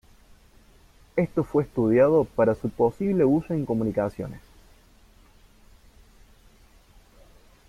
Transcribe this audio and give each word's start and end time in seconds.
Esto 1.15 1.43
fue 1.43 1.61
estudiado 1.61 2.23
para 2.25 2.55
su 2.55 2.69
posible 2.71 3.23
uso 3.23 3.53
en 3.53 3.67
comunicaciones. 3.67 4.41